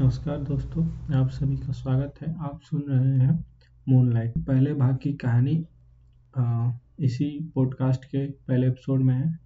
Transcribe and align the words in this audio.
नमस्कार 0.00 0.38
दोस्तों, 0.38 0.84
आप 1.16 1.28
सभी 1.30 1.56
का 1.56 1.72
स्वागत 1.72 2.14
है। 2.22 2.32
आप 2.44 2.60
सुन 2.62 2.82
रहे 2.88 3.12
हैं 3.18 3.44
मूनलाइट 3.86 4.32
पहले 4.38 4.74
भाग 4.74 4.96
की 5.02 5.12
कहानी 5.12 5.54
इसी 7.06 7.28
पॉडकास्ट 7.54 8.04
के 8.04 8.26
पहले 8.26 8.66
एपिसोड 8.66 9.02
में 9.02 9.14
है। 9.14 9.38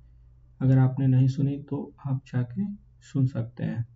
अगर 0.61 0.79
आपने 0.79 1.07
नहीं 1.07 1.29
सुनी 1.29 1.57
तो 1.71 1.79
आप 2.07 2.21
जाके 2.27 2.65
सुन 3.03 3.27
सकते 3.27 3.65
हैं। 3.65 3.87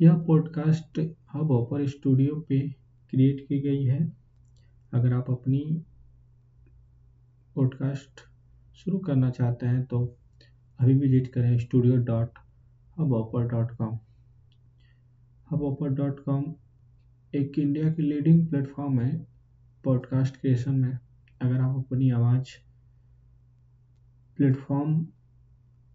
यह 0.00 0.16
पॉडकास्ट 0.26 1.00
हब 1.34 1.50
ऑपर 1.50 1.86
स्टूडियो 1.88 2.40
पे 2.40 2.60
क्रिएट 3.12 3.46
की 3.48 3.60
गई 3.60 3.84
है। 3.84 4.00
अगर 4.92 5.14
आप 5.14 5.30
अपनी 5.30 5.62
पॉडकास्ट 7.56 8.26
शुरू 8.76 8.98
करना 8.98 9.30
चाहते 9.30 9.66
हैं 9.66 9.84
तो 9.84 10.04
अभी 10.78 10.94
विज़िट 10.94 11.32
करें 11.32 11.56
studio 11.58 11.96
dot 12.04 12.38
Hubhopper 13.12 13.48
dot 13.48 13.76
com 13.76 13.98
Hubhopper 15.62 15.88
dot 15.88 16.18
com 16.24 16.44
एक 17.34 17.58
इंडिया 17.58 17.92
की 17.92 18.02
लीडिंग 18.02 18.46
प्लेटफॉर्म 18.48 19.00
है 19.00 19.26
पॉडकास्ट 19.84 20.36
क्रिएशन 20.36 20.74
में। 20.74 20.98
अगर 21.42 21.60
आप 21.60 21.76
अपनी 21.76 22.10
आवाज़ 22.10 22.48
platform 24.36 25.06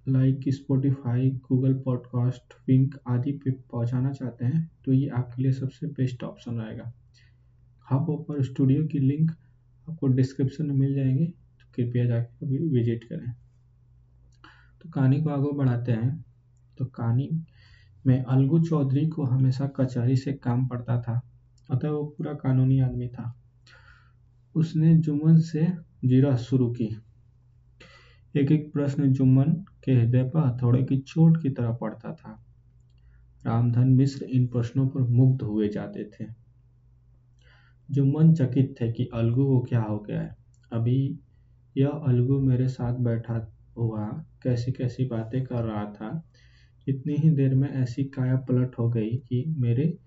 like 0.08 0.40
Spotify 0.48 1.30
Google 1.30 1.74
podcast 1.74 2.54
Wink 2.68 2.98
आदि 3.08 3.32
पे 3.32 3.52
पहुंचाना 3.52 4.12
चाहते 4.12 4.46
हैं 4.46 4.72
तो 4.86 4.94
ये 4.94 5.08
आपके 5.10 5.44
लिए 5.44 5.52
सबसे 5.52 5.88
बेस्ट 5.88 6.24
ऑप्शन 6.24 6.56
रहेगा। 6.56 6.92
हब 7.92 8.10
ऑपर 8.10 8.44
स्टूडियो 8.44 8.86
की 8.88 9.00
लिंक 9.00 9.32
आपको 9.90 10.08
डिस्क्रिप्शन 10.08 10.68
में 10.68 10.76
मिल 10.76 10.96
जाएँगे 10.96 11.26
तो 11.26 11.72
कृपया 11.76 12.06
जाकर 12.06 12.46
कभी 12.46 12.58
विज़िट 12.58 13.04
करें। 13.04 13.32
तो 14.82 14.90
कहानी 14.90 15.22
को 15.22 15.30
आगे 15.30 15.58
बढ़ाते 15.58 15.92
हैं। 15.92 16.26
तो 16.78 16.86
कहानी 16.86 17.30
में 18.08 18.24
अलगू 18.24 18.60
चौधरी 18.60 19.08
को 19.08 19.24
हमेशा 19.24 19.68
कचहरी 19.68 20.16
से 20.16 20.34
काम 20.34 20.68
पड़ता 20.68 21.02
था, 21.02 21.22
अतः 21.72 21.90
वो 21.90 22.04
पूरा 22.04 22.34
कानूनी 22.34 22.80
आदमी 22.80 23.08
था। 23.08 23.40
उसने 24.56 24.96
जुम्मन 24.96 25.38
से 25.38 25.68
जीरा 26.06 26.36
शुरू 26.36 26.72
की। 26.72 26.98
एक 28.36 28.52
एक 28.52 28.74
प्रश्न 28.74 29.12
जुम्मन 29.14 29.54
के 29.84 29.92
हृदय 29.92 30.24
पर 30.24 30.40
हथौड़े 30.40 30.84
की 30.84 30.98
चोट 30.98 31.42
की 31.42 31.50
तरह 31.50 31.74
पड़ता 31.74 32.14
था। 32.14 32.44
रामधन 33.46 33.88
मिश्र 33.88 34.26
इन 34.26 34.48
प्रश्नों 34.48 34.88
पर 34.88 35.02
मुग्ध 35.02 35.42
हुए 35.42 35.70
जाते 35.70 36.04
थे। 36.04 36.26
जुम्मन 37.92 38.34
चकित 38.34 38.76
थे 38.82 38.92
कि 38.92 39.10
अलगू 39.14 39.46
को 39.46 39.60
क्या 39.60 39.82
हो 39.82 40.00
गया 40.00 40.22
है। 40.22 40.36
अभी 40.74 41.20
यह 41.78 41.88
अलगू 41.88 42.40
मेरे 42.40 42.68
साथ 42.68 42.96
बैठा 42.96 43.52
हुआ 43.78 44.26
कैसी 44.44 44.72
कैसी 44.72 45.06
बातें 45.06 45.44
कर 45.44 45.64
रहा 45.64 45.86
था 45.86 46.24
इतनी 46.88 47.16
ही 47.16 47.30
देर 47.30 47.56
में 47.56 47.70
ऐसी 47.70 48.04
काया 48.04 48.36
पलट 48.36 48.76
हो 48.80 48.90
गई 48.90 49.10
कि 49.10 49.56
मेरे 49.58 49.98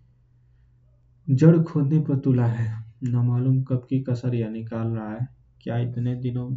जड़ 1.30 1.58
खोदने 1.58 2.00
पर 2.00 2.18
तुला 2.18 2.46
है। 2.46 2.84
न 3.04 3.16
मालूम 3.16 3.62
कब 3.62 3.86
की 3.90 4.00
कसर 4.00 4.34
या 4.34 4.48
निकाल 4.48 4.88
रहा 4.88 5.12
है। 5.12 5.28
क्या 5.62 5.78
इतने 5.78 6.14
दिनों 6.14 6.50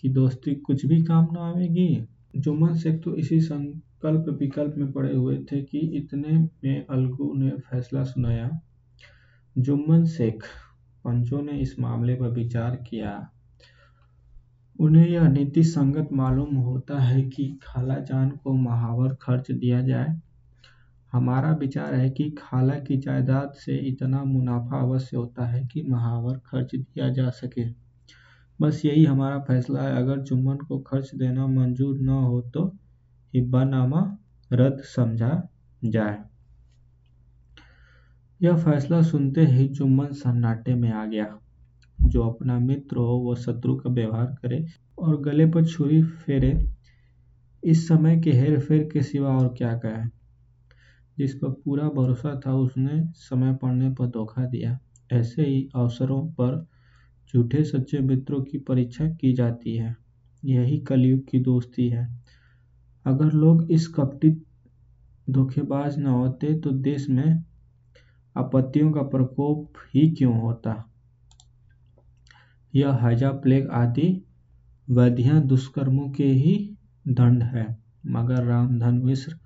की 0.00 0.08
दोस्ती 0.08 0.54
कुछ 0.54 0.86
भी 0.86 1.02
काम 1.02 1.28
न 1.32 1.36
आवेगी? 1.36 2.06
जुम्मन 2.36 2.74
शेख 2.74 3.02
तो 3.02 3.14
इसी 3.14 3.40
संकल्प 3.40 4.38
विकल्प 4.40 4.74
में 4.76 4.92
पड़े 4.92 5.14
हुए 5.16 5.38
थे 5.52 5.62
कि 5.62 5.78
इतने 5.78 6.38
में 6.38 6.86
अलगू 6.86 7.34
ने 7.34 7.50
फैसला 7.50 8.04
सुनाया। 8.04 8.60
जुम्मन 9.58 10.04
शेख, 10.04 10.42
पंचों 11.04 11.42
ने 11.42 11.52
इस 11.52 11.80
मामले 11.80 12.14
पर 12.14 12.28
विचार 12.28 12.76
किया। 12.76 13.30
उन्हें 14.78 15.06
यह 15.08 15.28
नीति 15.28 15.62
संगत 15.64 16.08
मालूम 16.12 16.56
होता 16.56 16.98
है 16.98 17.22
कि 17.22 17.44
खाला 17.62 17.94
जान 18.00 18.30
को 18.30 18.52
महावर 18.52 19.14
खर्च 19.22 19.50
दिया 19.50 19.80
जाए। 19.82 20.06
हमारा 21.12 21.52
विचार 21.52 21.94
है 21.94 22.08
कि 22.10 22.30
खाला 22.38 22.74
की 22.78 22.96
जायदाद 22.96 23.52
से 23.56 23.76
इतना 23.88 24.22
मुनाफा 24.24 24.80
अवश्य 24.80 25.16
होता 25.16 25.46
है 25.46 25.64
कि 25.64 25.82
महावर 25.82 26.38
खर्च 26.46 26.74
दिया 26.74 27.08
जा 27.08 27.28
सके। 27.30 27.64
बस 28.60 28.82
यही 28.84 29.04
हमारा 29.04 29.38
फैसला 29.38 29.82
है। 29.82 29.96
अगर 29.96 30.20
जुम्मन 30.20 30.56
को 30.56 30.78
खर्च 30.78 31.14
देना 31.14 31.46
मंजूर 31.46 31.98
न 31.98 32.08
हो 32.08 32.40
तो 32.54 32.66
हिब्बानामा 33.34 34.02
रद्द 34.50 34.82
समझा 34.86 35.48
जाए। 35.84 36.18
यह 38.40 38.56
फैसला 38.56 39.02
सुनते 39.02 39.44
ही 39.46 39.68
जुम्मन 39.68 40.12
सन्नाटे 40.14 40.74
में 40.74 40.92
आ 40.92 41.04
गया। 41.06 41.38
जो 42.06 42.28
अपना 42.28 42.58
मित्र 42.58 42.96
हो 42.96 43.16
वह 43.18 43.34
शत्रु 43.34 43.76
का 43.76 43.90
व्यवहार 43.90 44.26
करे 44.26 44.66
और 44.98 45.20
गले 45.20 45.46
पर 45.46 45.64
छुरी 45.64 46.02
फेरे। 46.02 46.70
इस 47.64 47.88
समय 47.88 48.20
के 48.20 48.32
हेर 48.32 48.60
फेर 48.60 48.88
के 48.92 49.02
सिवा 49.02 49.38
और 49.38 49.54
क्या 49.58 49.74
कहे? 49.74 50.08
जिस 51.18 51.34
पर 51.34 51.48
पूरा 51.48 51.88
भरोसा 51.88 52.40
था, 52.46 52.54
उसने 52.54 53.12
समय 53.14 53.54
पड़ने 53.54 53.90
पर 53.90 54.06
धोखा 54.06 54.46
दिया। 54.46 54.78
ऐसे 55.12 55.42
ही 55.42 55.68
अवसरों 55.74 56.28
पर 56.28 56.66
झूठे 57.34 57.64
सच्चे 57.64 57.98
मित्रों 57.98 58.42
की 58.42 58.58
परीक्षा 58.58 59.08
की 59.08 59.32
जाती 59.32 59.76
है। 59.76 59.96
यही 60.44 60.78
कलयुग 60.78 61.28
की 61.30 61.38
दोस्ती 61.38 61.88
है। 61.88 62.22
अगर 63.06 63.32
लोग 63.32 63.70
इस 63.70 63.88
कपटी 63.88 64.42
धोखेबाज 65.30 65.98
न 65.98 66.06
होते 66.06 66.54
तो 66.54 66.70
देश 66.70 67.10
में 67.10 67.44
आपत्तियों 68.36 68.92
का 68.92 69.02
प्रकोप 69.02 69.72
ही 69.94 70.10
क्यों 70.10 70.40
होता? 70.40 70.90
यह 72.76 72.92
हैजा 72.92 73.30
प्लेग 73.32 73.68
आदि 73.70 74.22
व्याधियाँ 74.90 75.40
दुष्कर्मों 75.42 76.10
के 76.10 76.24
ही 76.24 76.76
दंड 77.08 77.42
है। 77.42 77.66
मगर 78.06 78.44
रामधन 78.44 78.94
मिश्र 78.94 79.36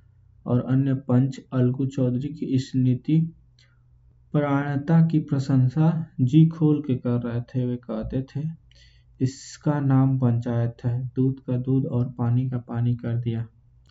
और 0.46 0.60
अन्य 0.60 0.94
पंच 0.94 1.40
अलगू 1.52 1.86
चौधरी 1.86 2.28
की 2.28 2.46
इस 2.46 2.72
नीति 2.76 3.34
प्राणता 4.32 5.06
की 5.06 5.18
प्रशंसा 5.18 6.06
जी 6.20 6.46
खोल 6.46 6.80
के 6.80 6.94
कर 6.94 7.20
रहे 7.20 7.40
थे, 7.40 7.66
वे 7.66 7.76
कहते 7.76 8.22
थे, 8.22 8.48
इसका 9.20 9.80
नाम 9.80 10.18
पंचायत 10.18 10.84
है। 10.84 11.10
दूध 11.16 11.40
का 11.40 11.56
दूध 11.56 11.86
और 11.86 12.14
पानी 12.18 12.50
का 12.50 12.58
पानी 12.58 12.94
कर 12.94 13.16
दिया। 13.16 13.46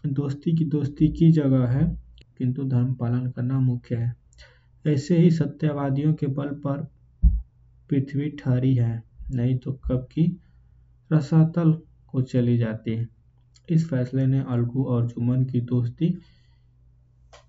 दोस्ती 0.06 0.56
की 0.58 0.66
दोस्ती 0.66 1.08
की 1.08 1.32
जगह 1.32 1.68
है, 1.68 1.98
किंतु 2.38 2.64
धर्म 2.64 2.94
पालन 2.94 3.30
करना 3.32 3.60
मुख्य 3.60 3.96
है। 3.96 4.16
ऐसे 4.88 5.18
ही 5.18 5.32
सत्यवादियों 5.32 6.14
के 6.14 6.28
बल 6.28 6.48
पर 6.48 6.88
पृथ्वी 7.90 8.30
ठहरी 8.30 8.76
है। 8.76 9.09
नहीं 9.32 9.58
तो 9.58 9.72
कब 9.72 10.08
की 10.12 10.42
रसातल 11.14 11.74
को 12.08 12.22
चली 12.22 12.58
जाती 12.58 13.08
इस 13.70 13.90
फैसले 13.90 14.26
ने 14.26 14.40
अलगू 14.50 14.84
और 14.84 15.08
जुम्मन 15.08 15.44
की 15.46 15.62
दोस्ती 15.62 16.18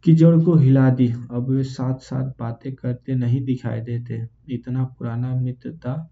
की 0.05 0.13
जड़ 0.15 0.41
को 0.45 0.55
हिला 0.55 0.91
दी। 0.91 1.09
अब 1.09 1.51
वे 1.51 1.63
साथ 1.65 1.99
साथ 1.99 2.33
बातें 2.39 2.75
करते 2.75 3.15
नहीं 3.15 3.45
दिखाई 3.45 3.81
देते। 3.81 4.29
इतना 4.55 4.85
पुराना 4.85 5.35
मित्रता 5.35 6.11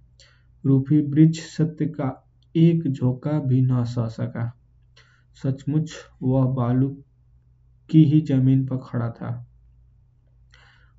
रूपी 0.64 1.00
वृक्ष 1.00 1.38
सत्य 1.38 1.86
का 1.86 2.30
एक 2.56 2.92
झोंका 2.92 3.40
भी 3.40 3.60
न 3.60 3.84
सह 3.84 4.06
सका। 4.08 4.52
सचमुच 5.42 5.90
वह 6.22 6.44
बालू 6.46 6.88
की 7.90 8.04
ही 8.04 8.20
ज़मीन 8.20 8.66
पर 8.66 8.76
खड़ा 8.76 9.10
था। 9.10 9.46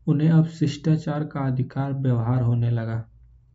उन्हें 0.08 0.29
अब 0.29 0.47
शिष्टाचार 0.47 1.24
का 1.24 1.40
अधिकार 1.40 1.94
व्यवहार 1.94 2.41
होने 2.41 2.72
लगा। 2.72 3.09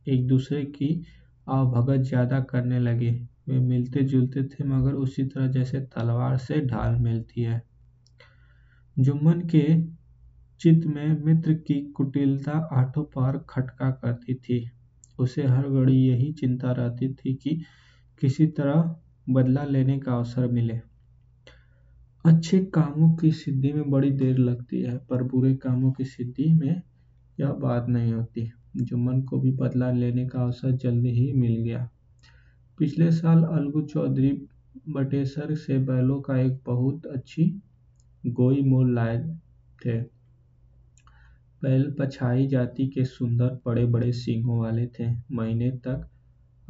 एक 0.08 0.26
दूसरे 0.26 0.64
की 0.64 1.04
आवभगत 1.48 2.00
ज़्यादा 2.00 2.40
करने 2.40 2.78
लगे। 2.78 3.10
वे 3.48 3.58
मिलते 3.60 4.02
जुलते 4.02 4.42
थे, 4.42 4.64
मगर 4.64 4.92
उसी 4.92 5.24
तरह 5.24 5.46
जैसे 5.46 5.80
तलवार 5.80 6.36
से 6.36 6.60
ढाल 6.60 6.96
मिलती 6.96 7.42
है। 7.42 7.62
जुम्मन 8.98 9.40
के 9.54 9.64
चित्त 10.60 10.86
में 10.86 11.24
मित्र 11.24 11.52
की 11.52 11.80
कुटिलता 11.92 12.52
आठों 12.72 13.04
पार 13.04 13.38
खटका 13.48 13.90
करती 13.90 14.34
थी। 14.34 14.70
उसे 15.18 15.46
हर 15.46 15.68
घड़ी 15.68 15.96
यही 15.96 16.32
चिंता 16.32 16.72
रहती 16.72 17.12
थी 17.14 17.34
कि 17.34 17.60
किसी 18.20 18.46
तरह 18.46 18.96
बदला 19.28 19.64
लेने 19.64 19.98
का 19.98 20.12
अवसर 20.12 20.46
मिले। 20.46 20.80
अच्छे 22.24 22.58
कामों 22.64 23.14
की 23.16 23.30
सिद्धि 23.32 23.72
में 23.72 23.90
बड़ी 23.90 24.10
देर 24.10 24.38
लगती 24.38 24.80
है, 24.82 24.98
पर 24.98 25.22
बुरे 25.22 25.54
कामों 25.54 25.92
की 25.92 26.04
सिद्धि 26.04 26.52
में 26.52 26.82
यह 27.40 27.52
बात 27.52 27.88
नहीं 27.88 28.12
होती। 28.12 28.52
जुम्मन 28.76 29.22
को 29.22 29.40
भी 29.40 29.50
बदला 29.52 29.90
लेने 29.90 30.26
का 30.26 30.42
अवसर 30.42 30.70
जल्द 30.70 31.06
ही 31.06 31.32
मिल 31.32 31.56
गया। 31.56 31.88
पिछले 32.78 33.10
साल 33.12 33.44
अलगू 33.44 33.82
चौधरी 33.82 34.48
बटेसर 34.88 35.54
से 35.54 35.78
बैलों 35.78 36.20
का 36.20 36.38
एक 36.38 36.58
बहुत 36.66 37.06
अच्छी 37.06 37.60
गोई 38.26 38.60
मोल 38.62 38.94
लाए 38.94 39.18
थे। 39.86 40.00
बैल 41.62 41.94
पछाई 41.98 42.46
जाति 42.46 42.86
के 42.86 43.04
सुंदर 43.04 43.58
बड़े 43.66 43.84
बड़े 43.86 44.12
सींगों 44.12 44.58
वाले 44.58 44.86
थे। 44.86 45.06
महीने 45.32 45.70
तक 45.70 46.08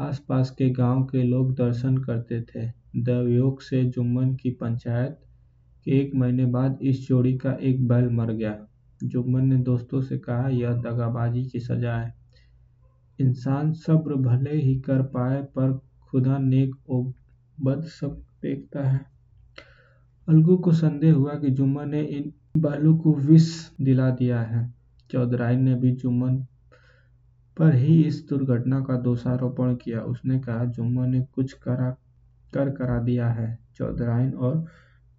आसपास 0.00 0.50
के 0.50 0.70
गाँव 0.70 1.04
के 1.04 1.22
लोग 1.22 1.54
दर्शन 1.54 1.96
करते 1.98 2.40
थे। 2.42 2.66
देवयोग 2.96 3.60
से 3.62 3.84
जुम्मन 3.84 4.34
की 4.34 4.50
पंचायत 4.50 5.18
के 5.84 5.90
एक 5.90 6.14
महीने 6.14 6.46
बाद 6.46 6.78
इस 6.82 7.08
जोड़ी 7.08 7.36
का 7.38 7.52
एक 7.52 7.88
बैल 7.88 8.08
मर 8.08 8.32
गया। 8.32 8.66
जुम्मन 9.04 9.46
ने 9.46 9.56
दोस्तों 9.56 10.02
से 10.02 10.18
कहा, 10.18 10.48
यह 10.48 10.72
दगाबाजी 10.72 11.44
की 11.44 11.60
सजा 11.60 11.96
है। 11.96 12.14
इंसान 13.20 13.72
सब्र 13.72 14.14
भले 14.14 14.56
ही 14.56 14.80
कर 14.80 15.02
पाए, 15.02 15.42
पर 15.42 15.80
खुदा 16.10 16.38
नेक 16.38 16.74
और 16.90 17.12
बद 17.62 17.82
सब 17.82 18.22
देखता 18.42 18.88
है। 18.88 19.06
अलगू 20.28 20.56
को 20.56 20.72
संदेह 20.72 21.14
हुआ 21.14 21.34
कि 21.34 21.50
जुम्मन 21.50 21.88
ने 21.88 22.02
इन 22.02 22.32
बालू 22.56 22.96
को 22.96 23.14
विष 23.14 23.70
दिला 23.80 24.10
दिया 24.10 24.40
है। 24.40 24.74
चौधराइन 25.10 25.62
ने 25.62 25.74
भी 25.74 25.92
जुम्मन 25.92 26.46
पर 27.56 27.74
ही 27.74 28.02
इस 28.02 28.26
दुर्घटना 28.28 28.80
का 28.80 28.96
दोषारोपण 28.96 29.74
किया। 29.74 30.00
उसने 30.00 30.38
कहा, 30.38 30.64
जुम्मन 30.64 31.10
ने 31.10 31.20
कुछ 31.20 31.52
करा, 31.52 31.90
कर 32.54 32.70
करा 32.70 32.98
दिया 32.98 33.28
है। 33.28 33.58
चौधराइन 33.76 34.32
और 34.32 34.66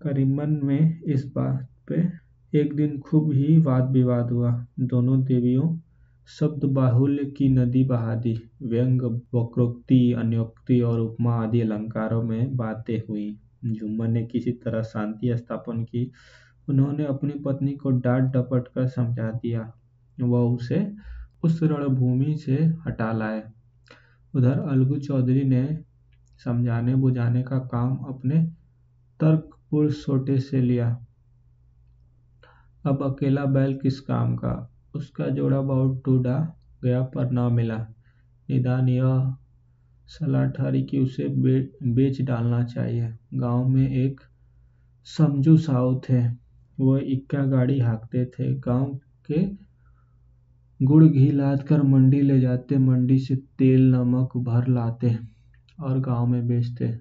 करीमन 0.02 0.60
में 0.64 1.02
इस 1.02 1.26
बात 1.36 1.70
पे 1.88 2.25
एक 2.56 2.76
दिन 2.76 3.00
खूब 3.00 3.32
ही 3.32 3.58
वाद 3.58 3.92
विवाद 3.92 4.32
हुआ। 4.32 4.66
दोनों 4.80 5.24
देवियों 5.24 5.78
शब्द 6.40 6.66
बाहुल्य 6.66 7.26
की 7.26 7.50
नदी 7.50 7.84
बहा 7.84 8.16
दी। 8.16 8.50
व्यंग, 8.62 9.02
वक्रोक्ति, 9.34 10.14
अन्योक्ति 10.14 10.82
और 10.82 11.00
उपमा 11.00 11.36
आदि 11.36 11.62
अलंकारों 11.62 12.24
में 12.24 12.56
बातें 12.56 13.02
हुई। 13.10 13.40
जुम्मन 13.66 14.12
ने 14.12 14.26
किसी 14.26 14.52
तरह 14.52 14.82
शांति 14.82 15.38
स्थापन 15.38 15.84
की। 15.84 16.12
उन्होंने 16.70 17.06
अपनी 17.06 17.34
पत्नी 17.34 17.74
को 17.74 17.90
डांट 17.90 18.24
डपट 18.24 18.68
कर 18.68 18.88
समझा 18.88 19.32
दिया। 19.32 19.74
वह 20.22 20.40
उसे 20.40 20.92
उस 21.44 21.60
रणभूमि 21.64 22.38
से 22.38 22.56
हटा 22.88 23.12
लाए। 23.12 23.44
उधर 24.34 24.60
अलगू 24.60 24.96
चौधरी 24.96 25.44
ने 25.44 25.78
समझाने 26.46 26.96
बुझाने 26.96 27.44
का 27.44 27.60
काम 27.60 27.96
अपने 27.96 28.44
तर्कपूर्ण 29.20 29.90
सोटे 29.90 30.40
से 30.40 30.62
लिया। 30.62 31.06
अब 32.86 33.04
अकेला 33.04 33.46
बैल 33.46 33.74
किस 33.78 34.00
काम 34.00 34.36
का? 34.36 34.54
उसका 34.96 35.28
जोड़ा 35.28 35.62
बहुत 35.62 36.02
ढूंढा 36.06 36.38
गया 36.84 37.02
पर 37.04 37.32
ना 37.32 37.50
मिला। 37.50 37.78
निदान 38.50 38.90
यह 38.90 39.36
सलाह 40.08 40.46
ठहरी 40.46 40.84
कि 40.84 41.00
उसे 41.00 41.28
बेच 41.94 42.22
डालना 42.22 42.64
चाहिए। 42.64 43.14
गाँव 43.34 43.68
में 43.68 43.90
एक 43.90 44.22
समझू 45.06 45.58
साहू 45.58 46.02
थे। 46.10 46.22
वह 46.80 47.02
इक्का 47.06 47.46
गाड़ी 47.46 47.80
हाँकते 47.80 48.26
थे। 48.26 48.54
गाँव 48.60 49.00
के 49.32 49.42
गुड़ 50.82 51.04
घी 51.04 51.32
लाद 51.32 51.64
कर 51.64 51.82
मंडी 51.84 52.22
ले 52.22 52.40
जाते। 52.40 52.78
मंडी 52.78 53.18
से 53.20 53.36
तेल, 53.36 53.92
नमक 53.92 54.38
भर 54.38 54.68
लाते 54.68 55.18
और 55.80 56.00
गाँव 56.00 56.28
में 56.28 56.48
बेचते। 56.48 57.00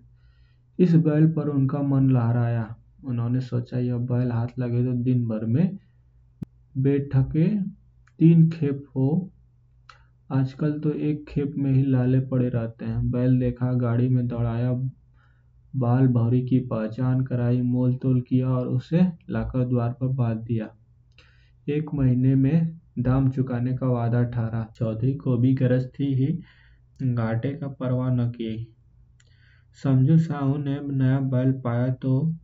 इस 0.79 0.95
बैल 0.95 1.27
पर 1.33 1.49
उनका 1.49 1.83
मन 1.83 2.11
लहराया। 2.11 2.77
उन्होंने 3.05 3.41
सोचा, 3.41 3.79
यह 3.79 3.97
बैल 3.97 4.33
हाथ 4.33 4.59
लगे 4.59 4.85
तो 4.85 4.93
दिन 4.93 5.27
भर 5.29 5.45
में 5.45 5.79
बेठके 6.79 7.49
तीन 8.21 8.49
खेप 8.51 8.85
हो। 8.97 9.31
आजकल 10.33 10.79
तो 10.79 10.91
एक 10.91 11.25
खेप 11.29 11.55
में 11.59 11.73
ही 11.73 11.83
लाले 11.83 12.21
पड़े 12.21 12.49
रहते 12.49 12.85
हैं। 12.85 13.11
बैल 13.11 13.39
देखा, 13.39 13.73
गाड़ी 13.73 14.09
में 14.09 14.27
दौड़ाया, 14.27 14.73
बाल 15.77 16.07
भौरी 16.09 16.41
की 16.47 16.59
पहचान 16.59 17.25
कराई, 17.25 17.61
मोल 17.61 17.95
तोल 17.95 18.21
किया 18.21 18.49
और 18.49 18.69
उसे 18.69 19.01
लाकर 19.31 19.65
द्वार 19.65 19.93
पर 19.93 20.07
बाँध 20.07 20.39
दिया। 20.39 20.69
एक 21.69 21.95
महीने 21.95 22.35
में 22.35 22.81
दाम 22.99 23.31
चुकाने 23.31 23.77
का 23.77 23.87
वादा 23.87 24.23
ठहरा। 24.25 24.67
चौधरी 24.77 25.15
को 25.15 25.37
भी 25.37 25.55
गरज 25.55 25.89
थी 26.01 26.15
ही 26.15 26.39
घाटे 27.15 27.53
का 27.53 27.69
परवाह 27.69 28.15
न 28.15 28.31
की 28.31 28.75
समझू 29.83 30.19
साहू 30.19 30.57
ने 30.57 30.79
नया 30.83 31.21
बैल 31.21 31.53
पाया 31.53 31.89
तो 31.93 32.35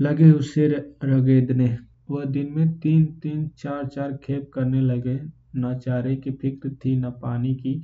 लगे 0.00 0.30
उसे 0.30 0.66
रगेदने। 1.04 1.76
वह 2.10 2.24
दिन 2.24 2.52
में 2.52 2.78
तीन 2.78 3.04
तीन, 3.22 3.48
चार 3.58 3.86
चार 3.86 4.16
खेप 4.16 4.50
करने 4.54 4.80
लगे। 4.80 5.20
न 5.56 5.78
चारे 5.78 6.16
की 6.16 6.30
फ़िक्र 6.30 6.70
थी, 6.84 6.96
न 6.96 7.10
पानी 7.10 7.54
की। 7.54 7.82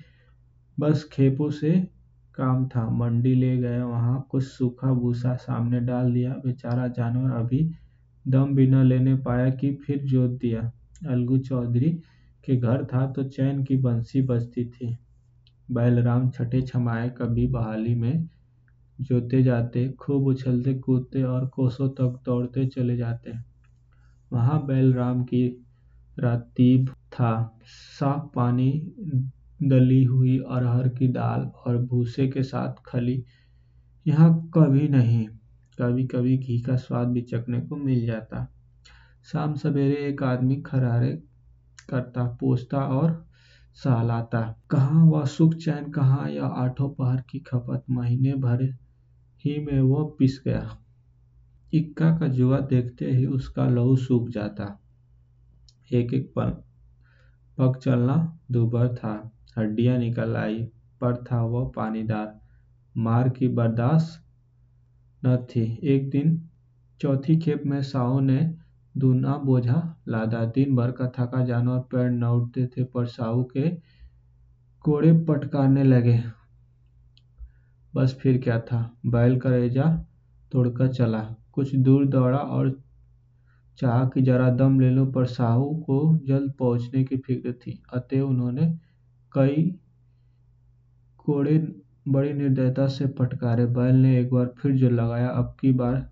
बस 0.78 1.08
खेपों 1.12 1.50
से 1.50 1.70
काम 2.34 2.66
था। 2.68 2.88
मंडी 2.90 3.34
ले 3.34 3.56
गए 3.56 3.80
वहाँ 3.82 4.26
कुछ 4.30 4.44
सूखा 4.44 4.92
भूसा 4.92 5.34
सामने 5.36 5.80
डाल 5.80 6.12
दिया। 6.12 6.32
बेचारा 6.34 6.86
जानवर 6.88 7.30
अभी 7.30 7.70
दम 8.28 8.54
भी 8.54 8.66
न 8.66 8.82
लेने 8.82 9.14
पाया 9.14 9.50
कि 9.50 9.74
फिर 9.74 9.98
जोत 10.04 10.30
दिया। 10.30 10.72
अलगू 11.08 11.38
चौधरी 11.38 11.90
के 12.44 12.56
घर 12.56 12.84
था 12.84 13.06
तो 13.12 13.22
चैन 13.24 13.64
की 13.64 13.76
बंसी 13.76 14.22
बजती 14.22 14.64
थी। 14.64 14.96
बैलराम 15.70 16.30
छठे 16.30 16.62
छमाए 16.62 17.08
कभी 17.18 17.46
बहाली 17.46 17.94
में 17.94 18.28
जोते 19.00 19.42
जाते, 19.42 19.88
खूब 19.88 20.26
उछलते 20.26 20.74
कूदते 20.74 21.22
और 21.22 21.46
कोसों 21.46 21.88
तक 21.88 22.20
दौड़ते 22.24 22.66
चले 22.66 22.96
जाते। 22.96 23.32
वहाँ 24.32 24.66
बैलराम 24.66 25.24
की 25.24 25.46
रातीब 26.18 26.88
था। 26.88 27.58
साफ़ 27.66 28.26
पानी 28.34 28.92
दली 29.62 30.04
हुई 30.04 30.38
अरहर 30.38 30.88
की 30.88 31.08
दाल 31.08 31.40
और 31.66 31.82
भूसे 31.82 32.28
के 32.28 32.42
साथ 32.42 32.74
खली। 32.86 33.24
यहाँ 34.06 34.50
कभी 34.54 34.88
नहीं 34.88 35.26
कभी 35.78 36.06
कभी 36.06 36.38
घी 36.38 36.60
का 36.60 36.76
स्वाद 36.76 37.08
भी 37.08 37.22
चखने 37.22 37.60
को 37.60 37.76
मिल 37.76 38.06
जाता। 38.06 38.48
शाम 39.32 39.54
सवेरे 39.54 39.94
एक 39.94 40.22
आदमी 40.22 40.56
खरारे 40.56 41.22
करता, 41.90 42.36
पोसता 42.40 42.78
और 42.78 43.26
सहलाता। 43.74 44.62
कहाँ 44.70 45.04
वह 45.04 45.24
सुख 45.24 45.54
चैन, 45.54 45.90
कहाँ 45.90 46.30
या 46.30 46.46
आठों 46.46 46.88
पहर 46.88 47.20
की 47.30 47.38
खपत। 47.38 47.84
महीने 47.90 48.34
भर 48.34 48.62
ही 49.44 49.58
में 49.64 49.80
वह 49.80 50.16
पिस 50.18 50.40
गया। 50.44 50.78
इक्का 51.72 52.18
का 52.18 52.28
जुआ 52.28 52.58
देखते 52.60 53.10
ही 53.10 53.26
उसका 53.26 53.66
लहू 53.66 53.96
सूख 53.96 54.28
जाता। 54.28 54.80
एक 55.92 56.14
एक 56.14 56.32
पल, 56.36 56.50
पग 57.58 57.76
चलना 57.76 58.38
दूभर 58.50 58.94
था। 58.94 59.32
हड्डियाँ 59.58 59.98
निकल 59.98 60.36
आई, 60.36 60.62
पर 61.00 61.16
था 61.16 61.42
वह 61.42 61.72
पानीदार। 61.76 62.40
मार 62.96 63.28
की 63.28 63.48
बर्दाश्त 63.48 64.24
न 65.24 65.36
थी। 65.36 65.80
एक 65.82 66.10
दिन 66.10 66.48
चौथी 67.00 67.36
खेप 67.36 67.62
में 67.66 67.82
साहू 67.82 68.20
ने 68.20 68.54
दूना 68.96 69.36
बोझा 69.36 69.96
लादा। 70.08 70.44
दिन 70.44 70.76
भर 70.76 70.90
का 70.90 71.06
थका 71.18 71.44
जानवर 71.44 71.78
पैर 71.78 72.10
न 72.10 72.24
उठते 72.24 72.66
थे, 72.66 72.84
पर 72.84 73.06
साहू 73.06 73.44
के 73.44 73.70
कोड़े 74.80 75.12
पटकारने 75.12 75.82
लगे। 75.82 76.22
बस 77.94 78.18
फिर 78.20 78.38
क्या 78.38 78.60
था? 78.60 78.96
बैल 79.06 79.38
करेजा 79.40 80.04
तोड़कर 80.52 80.88
चला। 80.88 81.36
कुछ 81.52 81.74
दूर 81.74 82.06
दौड़ा 82.06 82.38
और 82.38 82.80
चाह 83.78 84.08
कि 84.08 84.22
जरा 84.22 84.50
दम 84.50 84.80
ले 84.80 84.90
लो, 84.90 85.06
पर 85.06 85.26
साहू 85.26 85.74
को 85.76 86.18
जल्द 86.24 86.52
पहुँचने 86.52 87.04
की 87.04 87.16
फ़िक्र 87.16 87.52
थी। 87.52 87.82
अतः 87.94 88.20
उन्होंने 88.20 88.78
कई 89.32 89.80
कोड़े 91.18 91.74
बड़ी 92.08 92.32
निर्दयता 92.32 92.86
से 92.86 93.06
फटकारे। 93.06 93.66
बैल 93.66 93.94
ने 93.94 94.20
एक 94.20 94.30
बार 94.30 94.54
फिर 94.58 94.72
जो 94.72 94.90
लगाया। 94.90 95.28
अब 95.28 95.56
की 95.60 95.72
बार 95.72 96.10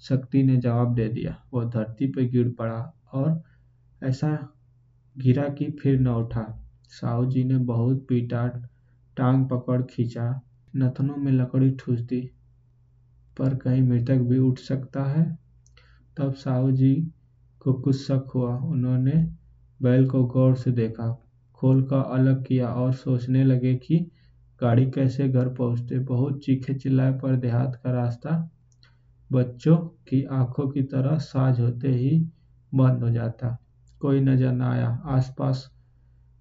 शक्ति 0.00 0.42
ने 0.42 0.56
जवाब 0.56 0.94
दे 0.94 1.08
दिया। 1.08 1.44
वह 1.54 1.64
धरती 1.64 2.06
पर 2.06 2.22
गिर 2.22 2.54
पड़ा 2.58 2.94
और 3.12 3.42
ऐसा 4.02 4.48
गिरा 5.18 5.48
कि 5.48 5.70
फिर 5.82 6.00
न 6.00 6.08
उठा। 6.08 6.68
साहू 6.88 7.26
जी 7.26 7.44
ने 7.44 7.58
बहुत 7.58 8.06
पीटा, 8.08 8.48
टांग 9.16 9.48
पकड़ 9.48 9.82
खींचा। 9.82 10.40
नथनों 10.74 11.16
में 11.16 11.32
लकड़ी 11.32 11.70
ठूस 11.70 12.00
दी 12.00 12.20
पर 13.36 13.54
कहीं 13.54 13.82
मृतक 13.82 14.18
भी 14.20 14.38
उठ 14.38 14.58
सकता 14.58 15.04
है। 15.04 15.24
तब 16.16 16.32
साहू 16.34 16.70
जी 16.70 16.94
को 17.60 17.72
कुछ 17.72 17.96
शक 17.96 18.30
हुआ। 18.34 18.56
उन्होंने 18.56 19.12
बैल 19.80 20.08
को 20.08 20.24
गौर 20.24 20.54
से 20.54 20.70
देखा, 20.70 21.12
खोल 21.54 21.82
कर 21.82 22.02
अलग 22.12 22.44
किया 22.46 22.68
और 22.68 22.92
सोचने 22.92 23.44
लगे 23.44 23.74
कि 23.74 23.98
गाड़ी 24.60 24.90
कैसे 24.90 25.28
घर 25.28 25.48
पहुँचते। 25.48 25.98
बहुत 25.98 26.40
चीखे 26.44 26.74
चिल्लाए, 26.74 27.12
पर 27.12 27.36
देहात 27.36 27.80
का 27.84 27.92
रास्ता 27.92 28.48
बच्चों 29.30 29.76
की 29.76 30.22
आँखों 30.24 30.68
की 30.68 30.82
तरह 30.82 31.18
साज 31.18 31.60
होते 31.60 31.88
ही 31.88 32.18
बंद 32.72 33.02
हो 33.02 33.10
जाता। 33.10 33.56
कोई 34.00 34.20
नज़र 34.20 34.52
न 34.52 34.62
आया। 34.62 34.88
आसपास 35.06 35.70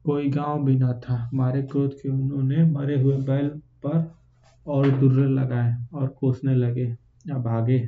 कोई 0.05 0.29
गाँव 0.29 0.63
भी 0.65 0.75
न 0.75 0.93
था। 0.93 1.29
मारे 1.33 1.61
क्रोध 1.63 1.93
के 1.93 2.09
उन्होंने 2.09 2.63
मरे 2.71 3.01
हुए 3.01 3.17
बैल 3.17 3.47
पर 3.85 4.20
और 4.65 4.89
दुर्रे 4.99 5.27
लगाए 5.29 5.75
और 5.93 6.07
कोसने 6.19 6.55
लगे 6.55 6.85
अब 7.31 7.41
भागे, 7.43 7.79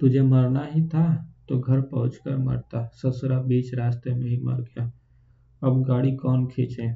तुझे 0.00 0.22
मरना 0.22 0.64
ही 0.72 0.86
था 0.88 1.04
तो 1.48 1.58
घर 1.58 1.80
पहुंचकर 1.82 2.36
मरता, 2.38 2.84
ससुरा 2.94 3.38
बीच 3.42 3.74
रास्ते 3.74 4.14
में 4.14 4.28
ही 4.28 4.38
मर 4.40 4.60
गया। 4.60 4.90
अब 5.62 5.82
गाड़ी 5.84 6.14
कौन 6.16 6.46
खींचे? 6.46 6.92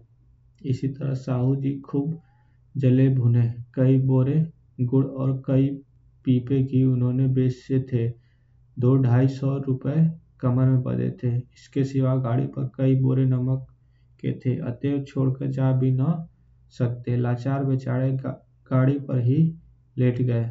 इसी 0.60 0.88
तरह 0.88 1.14
साहू 1.14 1.54
जी 1.56 1.74
खूब 1.80 2.18
जले 2.74 3.08
भुने। 3.08 3.42
कई 3.74 3.98
बोरे, 4.00 4.46
गुड़ 4.80 5.04
और 5.06 5.32
कई 5.46 5.68
पीपे 6.24 6.62
घी 6.62 6.82
उन्होंने 6.84 7.26
बेचे 7.28 7.80
थे। 7.82 8.08
दो 8.76 8.96
ढाई 8.96 9.28
सौ 9.28 9.56
रुपए 9.58 9.96
कमर 10.40 10.66
में 10.66 10.82
बधे 10.82 11.10
थे। 11.22 11.36
इसके 11.36 11.84
सिवा 11.84 12.14
गाड़ी 12.18 12.46
पर 12.46 12.70
कई 12.76 12.94
बोरे 13.00 13.24
नमक 13.24 13.66
के 14.20 14.32
थे। 14.38 14.56
अतएव 14.60 15.02
छोड़कर 15.04 15.46
जा 15.48 15.72
भी 15.72 15.90
न 15.90 16.26
सकते। 16.78 17.16
लाचार 17.16 17.64
बेचारे 17.64 18.10
गाड़ी 18.70 18.98
पर 18.98 19.18
ही 19.20 19.38
लेट 19.96 20.22
गए। 20.22 20.50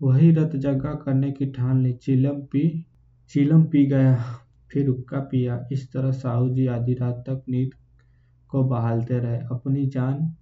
वही 0.00 0.30
रत 0.30 0.56
जगा 0.56 0.94
करने 0.94 1.30
की 1.32 1.46
ठान 1.46 1.82
ली। 1.82 1.92
चिलम 1.92 2.40
पी 2.42 2.86
चिलम 3.30 3.62
पी 3.64 3.86
गया। 3.86 4.14
फिर 4.70 4.88
हुक्का 4.88 5.18
पिया। 5.20 5.64
इस 5.72 5.92
तरह 5.92 6.10
साहू 6.12 6.48
जी 6.50 6.66
आधी 6.66 6.94
रात 6.94 7.24
तक 7.26 7.42
नींद 7.48 7.70
को 8.48 8.64
बहालते 8.64 9.18
रहे। 9.18 9.38
अपनी 9.38 9.86
जान 9.86 10.34